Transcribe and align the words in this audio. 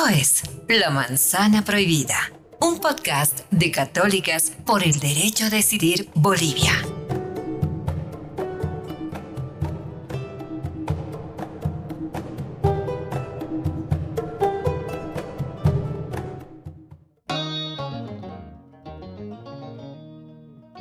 Esto 0.00 0.08
es 0.18 0.42
La 0.66 0.88
Manzana 0.88 1.62
Prohibida, 1.62 2.16
un 2.58 2.78
podcast 2.78 3.40
de 3.50 3.70
católicas 3.70 4.50
por 4.64 4.82
el 4.82 4.98
derecho 4.98 5.44
a 5.44 5.50
decidir 5.50 6.08
Bolivia. 6.14 6.72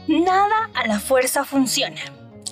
Nada 0.07 0.69
a 0.73 0.87
la 0.87 0.99
fuerza 0.99 1.43
funciona. 1.43 1.99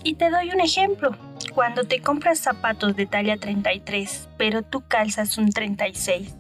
Y 0.04 0.16
te 0.16 0.30
doy 0.30 0.50
un 0.50 0.60
ejemplo. 0.60 1.12
Cuando 1.54 1.86
te 1.86 2.02
compras 2.02 2.40
zapatos 2.40 2.98
de 2.98 3.06
talla 3.06 3.38
33, 3.38 4.28
pero 4.38 4.64
tú 4.64 4.84
calzas 4.88 5.38
un 5.38 5.52
36, 5.52 6.36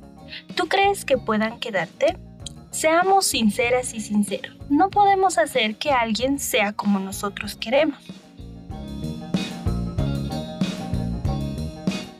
¿tú 0.55 0.67
crees 0.67 1.05
que 1.05 1.17
puedan 1.17 1.59
quedarte? 1.59 2.17
Seamos 2.71 3.25
sinceras 3.27 3.93
y 3.93 4.01
sinceros. 4.01 4.55
No 4.69 4.89
podemos 4.89 5.37
hacer 5.37 5.75
que 5.77 5.91
alguien 5.91 6.39
sea 6.39 6.73
como 6.73 6.99
nosotros 6.99 7.55
queremos. 7.55 7.97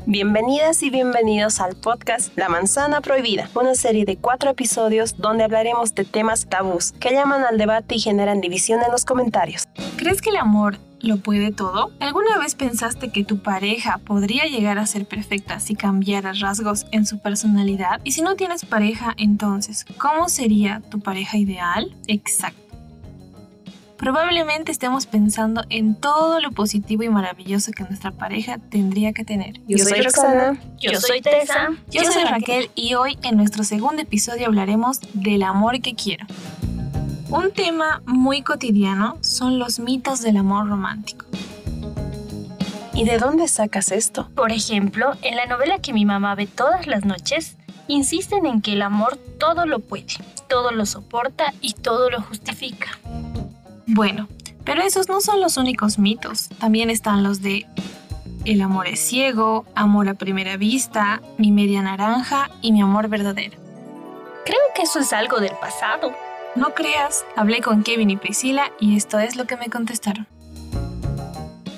Bienvenidas 0.10 0.84
y 0.84 0.90
bienvenidos 0.90 1.60
al 1.60 1.76
podcast 1.76 2.32
La 2.38 2.48
Manzana 2.48 3.02
Prohibida, 3.02 3.50
una 3.56 3.76
serie 3.76 4.06
de 4.06 4.16
cuatro 4.16 4.52
episodios 4.52 5.18
donde 5.18 5.44
hablaremos 5.44 5.94
de 5.96 6.06
temas 6.06 6.48
tabús 6.48 6.94
que 6.94 7.12
llaman 7.12 7.44
al 7.44 7.58
debate 7.58 7.96
y 7.96 8.00
generan 8.00 8.40
división 8.40 8.80
en 8.86 8.92
los 8.94 9.04
comentarios. 9.04 9.68
¿Crees 9.98 10.22
que 10.22 10.30
el 10.30 10.38
amor 10.38 10.78
lo 11.02 11.18
puede 11.18 11.52
todo? 11.52 11.92
¿Alguna 12.00 12.38
vez 12.38 12.54
pensaste 12.54 13.10
que 13.10 13.24
tu 13.24 13.40
pareja 13.42 13.98
podría 13.98 14.46
llegar 14.46 14.78
a 14.78 14.86
ser 14.86 15.08
perfecta 15.08 15.60
si 15.60 15.76
cambiara 15.76 16.34
rasgos 16.34 16.86
en 16.92 17.08
su 17.08 17.20
personalidad? 17.20 18.00
Y 18.04 18.12
si 18.12 18.22
no 18.22 18.36
tienes 18.36 18.64
pareja, 18.64 19.16
entonces, 19.18 19.86
¿cómo 19.98 20.30
sería 20.30 20.82
tu 20.92 21.00
pareja 21.00 21.38
ideal? 21.38 21.96
Exacto. 22.06 22.62
Probablemente 23.98 24.72
estemos 24.72 25.08
pensando 25.08 25.64
en 25.70 25.96
todo 25.96 26.40
lo 26.40 26.52
positivo 26.52 27.02
y 27.02 27.10
maravilloso 27.10 27.72
que 27.72 27.84
nuestra 27.84 28.12
pareja 28.12 28.60
tendría 28.60 29.12
que 29.12 29.26
tener. 29.26 29.60
Yo, 29.68 29.80
soy 29.80 30.02
Roxana. 30.02 30.60
Yo, 30.80 31.02
soy 31.02 31.22
Tessa. 31.22 31.70
Yo, 31.90 32.04
soy 32.04 32.24
Raquel 32.24 32.70
y 32.76 32.94
hoy 32.94 33.18
en 33.24 33.38
nuestro 33.38 33.64
segundo 33.64 34.04
episodio 34.04 34.46
hablaremos 34.46 35.00
del 35.16 35.42
amor 35.42 35.82
que 35.82 35.96
quiero. 35.96 36.28
Un 37.30 37.52
tema 37.52 38.02
muy 38.06 38.42
cotidiano 38.42 39.18
son 39.20 39.60
los 39.60 39.80
mitos 39.80 40.22
del 40.22 40.38
amor 40.38 40.70
romántico. 40.70 41.26
¿Y 42.94 43.04
de 43.04 43.18
dónde 43.18 43.50
sacas 43.50 43.92
esto? 43.92 44.30
Por 44.34 44.54
ejemplo, 44.54 45.12
en 45.22 45.36
la 45.36 45.46
novela 45.46 45.80
que 45.80 45.92
mi 45.92 46.06
mamá 46.06 46.36
ve 46.36 46.48
todas 46.48 46.88
las 46.88 47.04
noches, 47.04 47.58
insisten 47.90 48.46
en 48.46 48.62
que 48.62 48.74
el 48.74 48.82
amor 48.82 49.18
todo 49.40 49.66
lo 49.66 49.80
puede, 49.80 50.16
todo 50.48 50.72
lo 50.72 50.86
soporta 50.86 51.54
y 51.60 51.74
todo 51.74 52.10
lo 52.10 52.22
justifica. 52.22 52.98
Bueno, 53.88 54.30
pero 54.64 54.82
esos 54.82 55.10
no 55.10 55.20
son 55.20 55.42
los 55.42 55.58
únicos 55.58 56.00
mitos. 56.00 56.48
También 56.60 56.90
están 56.90 57.24
los 57.24 57.42
de 57.42 57.66
el 58.46 58.62
amor 58.62 58.88
es 58.88 59.02
ciego, 59.02 59.66
amor 59.76 60.08
a 60.08 60.14
primera 60.14 60.56
vista, 60.56 61.22
mi 61.38 61.52
media 61.52 61.82
naranja 61.82 62.50
y 62.62 62.72
mi 62.72 62.82
amor 62.82 63.10
verdadero. 63.10 63.58
Creo 64.46 64.62
que 64.74 64.84
eso 64.84 65.00
es 65.00 65.12
algo 65.12 65.42
del 65.42 65.52
pasado. 65.60 66.14
No 66.58 66.74
creas, 66.74 67.24
hablé 67.36 67.62
con 67.62 67.84
Kevin 67.84 68.10
y 68.10 68.18
Priscila 68.18 68.72
y 68.80 68.98
esto 68.98 69.20
es 69.20 69.36
lo 69.36 69.46
que 69.46 69.58
me 69.58 69.70
contestaron. 69.70 70.26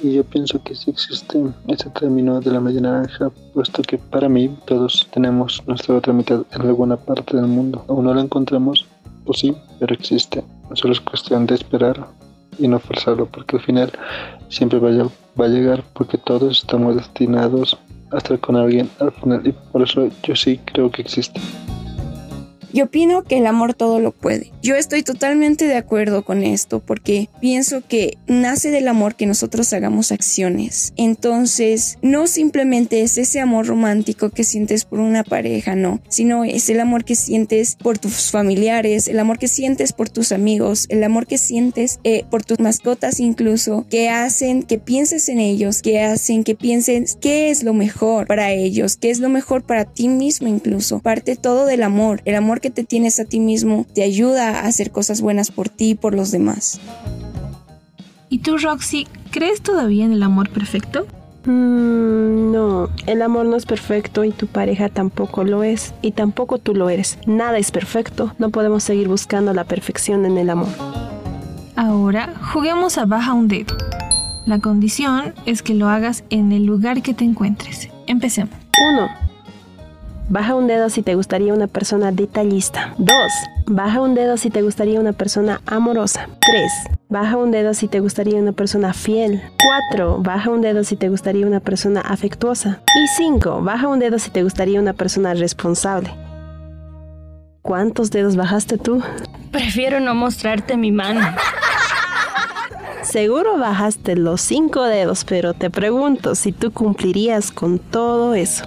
Y 0.02 0.14
yo 0.14 0.24
pienso 0.24 0.64
que 0.64 0.74
sí 0.74 0.90
existe 0.90 1.38
ese 1.68 1.90
término 1.90 2.40
de 2.40 2.50
la 2.50 2.62
media 2.62 2.80
naranja, 2.80 3.30
puesto 3.54 3.82
que 3.82 3.98
para 3.98 4.30
mí 4.30 4.58
todos 4.66 5.06
tenemos 5.12 5.62
nuestra 5.68 5.98
otra 5.98 6.14
mitad 6.14 6.46
en 6.54 6.62
alguna 6.62 6.96
parte 6.96 7.36
del 7.36 7.48
mundo. 7.48 7.84
Aún 7.90 8.06
no 8.06 8.14
la 8.14 8.22
encontramos, 8.22 8.86
o 9.26 9.34
sí, 9.34 9.54
pero 9.82 9.94
existe. 9.94 10.46
Solo 10.76 10.94
es 10.94 11.02
cuestión 11.02 11.46
de 11.46 11.56
esperar 11.56 12.08
y 12.58 12.70
no 12.70 12.80
forzarlo, 12.80 13.26
porque 13.26 13.58
al 13.58 13.64
final 13.64 13.92
siempre 14.48 14.80
va 14.80 14.88
a 15.44 15.48
llegar, 15.50 15.84
porque 15.92 16.18
todos 16.18 16.60
estamos 16.60 16.96
destinados 16.96 17.78
a 18.12 18.18
estar 18.18 18.40
con 18.40 18.56
alguien 18.56 18.90
al 19.02 19.12
final, 19.12 19.46
y 19.46 19.52
por 19.52 19.82
eso 19.82 20.08
yo 20.24 20.38
sí 20.38 20.58
creo 20.64 20.90
que 20.90 21.02
existe. 21.02 21.42
Yo 22.74 22.86
opino 22.86 23.24
que 23.24 23.38
el 23.38 23.48
amor 23.48 23.74
todo 23.74 24.00
lo 24.00 24.12
puede. 24.12 24.52
Yo 24.62 24.76
estoy 24.76 25.04
totalmente 25.04 25.66
de 25.66 25.76
acuerdo 25.76 26.24
con 26.24 26.44
esto 26.44 26.80
porque 26.80 27.30
pienso 27.42 27.82
que 27.88 28.18
nace 28.28 28.72
del 28.72 28.88
amor 28.88 29.16
que 29.16 29.26
nosotros 29.26 29.74
hagamos 29.74 30.12
acciones. 30.12 30.94
Entonces, 30.98 31.98
no 32.02 32.28
simplemente 32.28 33.02
es 33.02 33.18
ese 33.18 33.40
amor 33.40 33.68
romántico 33.68 34.30
que 34.30 34.44
sientes 34.44 34.86
por 34.86 35.00
una 35.00 35.24
pareja, 35.24 35.76
no, 35.76 36.02
sino 36.10 36.44
es 36.44 36.70
el 36.70 36.80
amor 36.80 37.06
que 37.06 37.16
sientes 37.16 37.76
por 37.76 37.98
tus 37.98 38.32
familiares, 38.32 39.08
el 39.08 39.20
amor 39.20 39.40
que 39.40 39.48
sientes 39.48 39.94
por 39.94 40.10
tus 40.10 40.32
amigos, 40.32 40.86
el 40.90 41.04
amor 41.04 41.26
que 41.26 41.38
sientes 41.38 42.00
eh, 42.04 42.26
por 42.30 42.44
tus 42.44 42.60
mascotas 42.60 43.20
incluso, 43.20 43.86
que 43.90 44.10
hacen 44.10 44.64
que 44.64 44.78
pienses 44.78 45.30
en 45.30 45.40
ellos, 45.40 45.82
que 45.82 46.02
hacen 46.02 46.44
que 46.44 46.56
pienses 46.56 47.18
qué 47.20 47.50
es 47.50 47.64
lo 47.64 47.74
mejor 47.74 48.28
para 48.28 48.52
ellos, 48.52 48.98
qué 48.98 49.10
es 49.10 49.20
lo 49.20 49.30
mejor 49.30 49.64
para 49.64 49.86
ti 49.86 50.08
mismo 50.08 50.48
incluso. 50.48 51.00
Parte 51.00 51.36
todo 51.36 51.66
del 51.66 51.84
amor, 51.84 52.22
el 52.26 52.36
amor 52.36 52.59
que 52.60 52.70
te 52.70 52.84
tienes 52.84 53.20
a 53.20 53.26
ti 53.26 53.40
mismo 53.40 53.86
te 53.94 54.04
ayuda 54.04 54.60
a 54.60 54.68
hacer 54.68 54.92
cosas 54.92 55.22
buenas 55.22 55.52
por 55.52 55.70
ti 55.70 55.92
y 55.92 55.96
por 55.96 56.16
los 56.16 56.32
demás. 56.32 56.80
¿Y 58.30 58.40
tú, 58.40 58.58
Roxy, 58.58 59.08
crees 59.32 59.62
todavía 59.62 60.06
en 60.06 60.14
el 60.14 60.24
amor 60.24 60.50
perfecto? 60.50 61.08
Mm, 61.46 62.52
no, 62.52 62.90
el 63.08 63.22
amor 63.22 63.46
no 63.46 63.56
es 63.56 63.66
perfecto 63.66 64.24
y 64.24 64.32
tu 64.32 64.48
pareja 64.48 64.90
tampoco 64.90 65.44
lo 65.44 65.64
es 65.64 65.94
y 66.02 66.12
tampoco 66.12 66.58
tú 66.58 66.76
lo 66.76 66.90
eres. 66.90 67.18
Nada 67.26 67.58
es 67.58 67.72
perfecto, 67.72 68.34
no 68.38 68.50
podemos 68.50 68.84
seguir 68.84 69.08
buscando 69.08 69.54
la 69.54 69.64
perfección 69.64 70.26
en 70.26 70.38
el 70.38 70.50
amor. 70.50 70.70
Ahora, 71.76 72.34
juguemos 72.54 72.98
a 72.98 73.06
baja 73.06 73.34
un 73.34 73.48
dedo. 73.48 73.76
La 74.46 74.60
condición 74.60 75.34
es 75.46 75.62
que 75.62 75.74
lo 75.74 75.88
hagas 75.88 76.24
en 76.30 76.52
el 76.52 76.66
lugar 76.66 77.02
que 77.02 77.14
te 77.14 77.24
encuentres. 77.24 77.90
Empecemos. 78.08 78.54
1. 78.94 79.29
Baja 80.32 80.54
un 80.54 80.68
dedo 80.68 80.92
si 80.92 81.02
te 81.02 81.16
gustaría 81.16 81.56
una 81.56 81.66
persona 81.66 82.12
detallista. 82.12 82.94
2. 83.00 83.16
Baja 83.66 84.00
un 84.00 84.14
dedo 84.14 84.38
si 84.38 84.52
te 84.52 84.62
gustaría 84.62 85.00
una 85.00 85.12
persona 85.12 85.60
amorosa. 85.66 86.30
3. 86.42 86.72
Baja 87.10 87.36
un 87.38 87.50
dedo 87.50 87.74
si 87.74 87.88
te 87.88 88.00
gustaría 88.00 88.38
una 88.38 88.52
persona 88.52 88.94
fiel. 88.94 89.42
4. 89.90 90.20
Baja 90.20 90.52
un 90.52 90.62
dedo 90.62 90.84
si 90.84 90.96
te 90.98 91.10
gustaría 91.10 91.48
una 91.48 91.62
persona 91.62 92.02
afectuosa. 92.02 92.80
Y 92.96 93.08
5. 93.18 93.64
Baja 93.64 93.88
un 93.88 93.98
dedo 93.98 94.20
si 94.20 94.30
te 94.30 94.44
gustaría 94.44 94.80
una 94.80 94.94
persona 94.94 95.34
responsable. 95.34 96.14
¿Cuántos 97.64 98.12
dedos 98.12 98.36
bajaste 98.36 98.78
tú? 98.78 99.02
Prefiero 99.52 100.00
no 100.00 100.14
mostrarte 100.14 100.78
mi 100.78 100.92
mano. 100.92 101.22
Seguro 103.02 103.58
bajaste 103.58 104.16
los 104.16 104.42
5 104.42 104.84
dedos, 104.84 105.26
pero 105.26 105.56
te 105.56 105.72
pregunto 105.72 106.36
si 106.36 106.52
tú 106.52 106.72
cumplirías 106.72 107.52
con 107.52 107.80
todo 107.80 108.36
eso. 108.36 108.66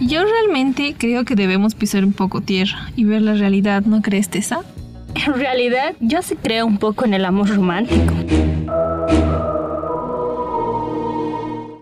Yo 0.00 0.24
realmente 0.24 0.94
creo 0.96 1.26
que 1.26 1.34
debemos 1.34 1.74
pisar 1.74 2.06
un 2.06 2.14
poco 2.14 2.40
tierra 2.40 2.90
y 2.96 3.04
ver 3.04 3.20
la 3.20 3.34
realidad, 3.34 3.82
¿no 3.82 4.00
crees, 4.00 4.30
Tessa? 4.30 4.62
En 5.14 5.34
realidad, 5.34 5.94
yo 6.00 6.22
sí 6.22 6.36
creo 6.36 6.66
un 6.66 6.78
poco 6.78 7.04
en 7.04 7.12
el 7.12 7.24
amor 7.26 7.54
romántico. 7.54 8.14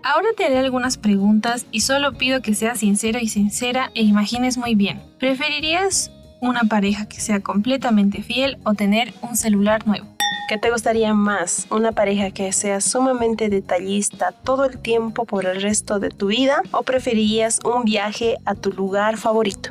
Ahora 0.02 0.28
te 0.36 0.46
haré 0.46 0.58
algunas 0.58 0.98
preguntas 0.98 1.66
y 1.70 1.80
solo 1.80 2.14
pido 2.14 2.42
que 2.42 2.54
seas 2.54 2.80
sincero 2.80 3.20
y 3.22 3.28
sincera 3.28 3.92
e 3.94 4.02
imagines 4.02 4.58
muy 4.58 4.74
bien. 4.74 5.00
¿Preferirías 5.20 6.10
una 6.40 6.62
pareja 6.62 7.06
que 7.06 7.20
sea 7.20 7.40
completamente 7.40 8.22
fiel 8.22 8.58
o 8.64 8.74
tener 8.74 9.14
un 9.22 9.36
celular 9.36 9.86
nuevo? 9.86 10.17
¿Qué 10.48 10.56
te 10.56 10.70
gustaría 10.70 11.12
más? 11.12 11.66
¿Una 11.70 11.92
pareja 11.92 12.31
que 12.31 12.54
sea 12.54 12.81
sumamente 12.81 13.50
detallista 13.50 14.32
todo 14.32 14.64
el 14.64 14.78
tiempo 14.78 15.26
por 15.26 15.44
el 15.44 15.61
resto 15.61 15.99
de 15.99 16.08
tu 16.08 16.28
vida? 16.28 16.62
¿O 16.70 16.84
preferirías 16.84 17.58
un 17.67 17.84
viaje 17.84 18.38
a 18.46 18.55
tu 18.55 18.72
lugar 18.72 19.19
favorito? 19.19 19.69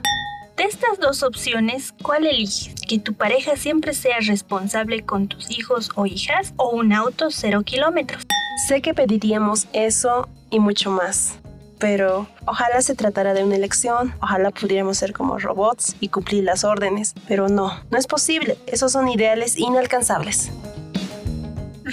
De 0.56 0.66
estas 0.66 1.00
dos 1.00 1.24
opciones, 1.24 1.96
¿cuál 2.04 2.28
eliges? 2.28 2.75
¿Que 2.88 3.00
tu 3.00 3.16
pareja 3.16 3.56
siempre 3.56 3.96
sea 3.96 4.18
responsable 4.19 5.04
con 5.04 5.28
tus 5.28 5.50
hijos 5.50 5.90
o 5.96 6.06
hijas 6.06 6.54
o 6.57 6.69
un 6.69 6.94
auto 6.94 7.31
cero 7.31 7.63
kilómetros? 7.66 8.22
Sé 8.68 8.84
que 8.84 8.94
pediríamos 8.94 9.68
eso 9.74 10.30
y 10.51 10.60
mucho 10.60 10.92
más. 10.92 11.40
Pero 11.80 12.28
ojalá 12.46 12.81
se 12.81 12.96
tratara 12.96 13.34
de 13.34 13.44
una 13.44 13.56
elección, 13.56 14.13
ojalá 14.22 14.51
pudiéramos 14.51 14.98
ser 14.98 15.13
como 15.13 15.38
robots 15.38 15.96
y 16.00 16.10
cumplir 16.10 16.44
las 16.44 16.63
órdenes, 16.63 17.13
pero 17.28 17.50
no, 17.50 17.72
no 17.92 17.98
es 17.98 18.07
posible, 18.07 18.57
esos 18.66 18.92
son 18.92 19.07
ideales 19.10 19.57
inalcanzables. 19.57 20.51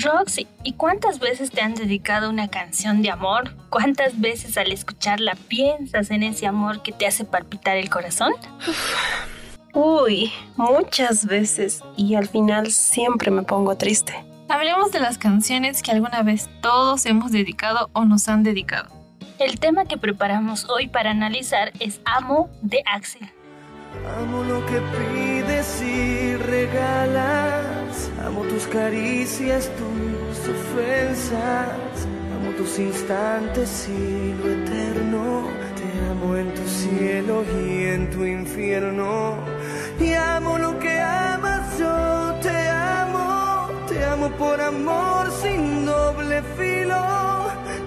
Roxy, 0.03 0.49
¿y 0.65 0.73
cuántas 0.73 1.21
veces 1.21 1.51
te 1.51 1.61
han 1.61 1.75
dedicado 1.75 2.29
una 2.29 2.49
canción 2.49 3.01
de 3.03 3.11
amor? 3.11 3.55
¿Cuántas 3.71 4.21
veces 4.21 4.59
al 4.59 4.73
escucharla 4.73 5.37
piensas 5.49 6.11
en 6.11 6.25
ese 6.25 6.47
amor 6.47 6.83
que 6.83 6.93
te 6.93 7.07
hace 7.07 7.25
palpitar 7.25 7.77
el 7.77 7.89
corazón? 7.91 8.33
Uy, 9.73 10.33
muchas 10.57 11.27
veces 11.27 11.83
y 11.97 12.15
al 12.17 12.29
final 12.29 12.73
siempre 12.73 13.31
me 13.31 13.43
pongo 13.43 13.77
triste. 13.77 14.25
Hablemos 14.49 14.91
de 14.93 15.01
las 15.01 15.17
canciones 15.17 15.83
que 15.83 15.93
alguna 15.93 16.23
vez 16.23 16.49
todos 16.61 17.07
hemos 17.07 17.31
dedicado 17.33 17.91
o 17.93 18.05
nos 18.05 18.29
han 18.29 18.43
dedicado. 18.43 18.91
El 19.39 19.59
tema 19.59 19.85
que 19.85 19.97
preparamos 19.97 20.69
hoy 20.69 20.89
para 20.89 21.11
analizar 21.11 21.73
es 21.81 22.01
Amo 22.05 22.51
de 22.63 22.83
Axel. 22.87 23.29
Amo 24.19 24.43
lo 24.43 24.65
que 24.67 24.81
pides 24.97 25.83
y 25.83 26.37
regalas. 26.37 27.64
Amo 28.27 28.43
tus 28.43 28.67
caricias, 28.67 29.71
tus 29.79 30.39
ofensas. 30.49 31.97
Amo 32.35 32.51
tus 32.57 32.79
instantes 32.79 33.89
y 33.89 34.35
lo 34.39 34.51
eterno. 34.51 35.49
Te 35.79 36.11
amo 36.11 36.37
en 36.37 36.53
tu 36.55 36.67
cielo 36.67 37.45
y 37.61 37.85
en 37.87 38.11
tu 38.11 38.25
infierno. 38.25 39.37
Y 40.01 40.13
amo 40.13 40.59
lo 40.59 40.79
que 40.79 41.01
amas, 41.01 41.79
yo 41.79 42.35
te 42.43 42.69
amo. 42.69 43.69
Te 43.89 44.05
amo 44.05 44.29
por 44.31 44.61
amor 44.61 45.31
sin 45.43 45.87
doble 45.87 46.43
filo. 46.57 47.05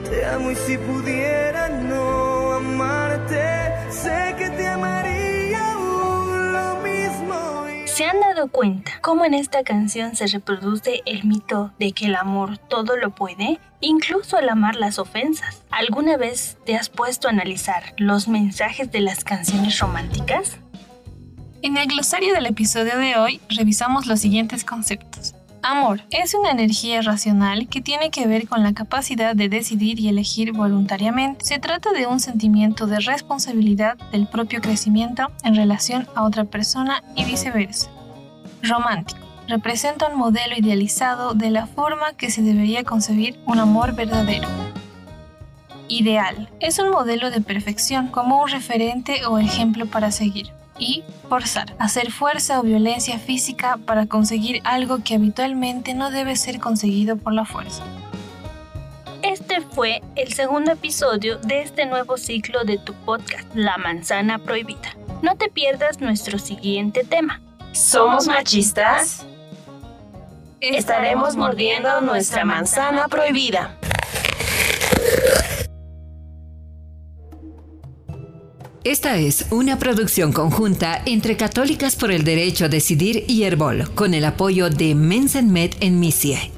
Te 0.09 0.25
amo 0.25 0.51
y 0.51 0.55
si 0.55 0.77
pudiera 0.77 1.67
no 1.69 2.53
amarte, 2.53 3.45
sé 3.89 4.35
que 4.37 4.49
te 4.51 4.67
amaría. 4.67 5.16
¿Se 7.97 8.05
han 8.05 8.19
dado 8.19 8.49
cuenta 8.49 8.91
cómo 9.01 9.25
en 9.25 9.33
esta 9.33 9.63
canción 9.63 10.15
se 10.15 10.27
reproduce 10.27 11.01
el 11.07 11.23
mito 11.23 11.73
de 11.79 11.93
que 11.93 12.05
el 12.05 12.15
amor 12.15 12.59
todo 12.59 12.95
lo 12.95 13.09
puede? 13.09 13.59
Incluso 13.81 14.37
al 14.37 14.49
amar 14.49 14.75
las 14.75 14.99
ofensas. 14.99 15.63
¿Alguna 15.71 16.15
vez 16.15 16.59
te 16.63 16.75
has 16.75 16.89
puesto 16.89 17.27
a 17.27 17.31
analizar 17.31 17.95
los 17.97 18.27
mensajes 18.27 18.91
de 18.91 19.01
las 19.01 19.23
canciones 19.23 19.79
románticas? 19.79 20.59
En 21.63 21.75
el 21.75 21.87
glosario 21.87 22.35
del 22.35 22.45
episodio 22.45 22.99
de 22.99 23.15
hoy 23.15 23.41
revisamos 23.49 24.05
los 24.05 24.19
siguientes 24.19 24.63
conceptos. 24.63 25.26
Amor 25.69 25.99
es 26.11 26.33
una 26.33 26.51
energía 26.51 27.01
racional 27.01 27.67
que 27.67 27.81
tiene 27.81 28.09
que 28.09 28.25
ver 28.25 28.47
con 28.47 28.63
la 28.63 28.71
capacidad 28.71 29.35
de 29.35 29.49
decidir 29.49 29.99
y 29.99 30.07
elegir 30.07 30.53
voluntariamente. 30.53 31.43
Se 31.43 31.59
trata 31.59 31.91
de 31.91 32.07
un 32.07 32.21
sentimiento 32.21 32.87
de 32.87 33.01
responsabilidad 33.01 33.97
del 34.13 34.27
propio 34.27 34.61
crecimiento 34.61 35.29
en 35.43 35.55
relación 35.55 36.07
a 36.15 36.23
otra 36.23 36.45
persona 36.45 37.03
y 37.17 37.25
viceversa. 37.25 37.89
Romántico 38.63 39.19
representa 39.49 40.07
un 40.07 40.17
modelo 40.17 40.55
idealizado 40.55 41.33
de 41.33 41.49
la 41.49 41.67
forma 41.67 42.13
que 42.13 42.31
se 42.31 42.41
debería 42.41 42.85
concebir 42.85 43.37
un 43.45 43.59
amor 43.59 43.93
verdadero. 43.93 44.47
Ideal 45.89 46.49
es 46.61 46.79
un 46.79 46.91
modelo 46.91 47.29
de 47.29 47.41
perfección 47.41 48.07
como 48.07 48.41
un 48.41 48.47
referente 48.47 49.25
o 49.25 49.37
ejemplo 49.37 49.85
para 49.85 50.11
seguir 50.11 50.49
y 50.79 51.03
forzar, 51.29 51.75
hacer 51.79 52.11
fuerza 52.11 52.59
o 52.59 52.63
violencia 52.63 53.19
física 53.19 53.77
para 53.85 54.05
conseguir 54.05 54.61
algo 54.63 55.03
que 55.03 55.15
habitualmente 55.15 55.93
no 55.93 56.11
debe 56.11 56.35
ser 56.35 56.59
conseguido 56.59 57.17
por 57.17 57.33
la 57.33 57.45
fuerza. 57.45 57.83
Este 59.23 59.61
fue 59.61 60.01
el 60.15 60.33
segundo 60.33 60.71
episodio 60.71 61.37
de 61.39 61.61
este 61.61 61.85
nuevo 61.85 62.17
ciclo 62.17 62.63
de 62.63 62.77
tu 62.77 62.93
podcast, 62.93 63.47
La 63.55 63.77
Manzana 63.77 64.39
Prohibida. 64.39 64.95
No 65.21 65.35
te 65.35 65.49
pierdas 65.49 65.99
nuestro 65.99 66.37
siguiente 66.39 67.03
tema. 67.03 67.41
¿Somos 67.71 68.27
machistas? 68.27 69.25
Estaremos 70.59 71.35
mordiendo 71.35 72.01
nuestra 72.01 72.45
manzana 72.45 73.07
prohibida. 73.07 73.77
Esta 78.87 79.17
es 79.17 79.45
una 79.51 79.77
producción 79.79 80.31
conjunta 80.31 81.01
entre 81.05 81.35
Católicas 81.35 81.97
por 81.97 82.09
el 82.09 82.23
Derecho 82.23 82.63
a 82.63 82.69
Decidir 82.69 83.25
y 83.27 83.43
Herbol, 83.43 83.93
con 83.93 84.13
el 84.13 84.23
apoyo 84.23 84.69
de 84.69 84.95
Mensenmed 84.95 85.71
en 85.81 85.99
Misie. 85.99 86.56